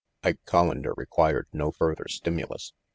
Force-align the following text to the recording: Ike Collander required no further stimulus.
Ike 0.23 0.39
Collander 0.47 0.97
required 0.97 1.45
no 1.53 1.69
further 1.71 2.07
stimulus. 2.07 2.73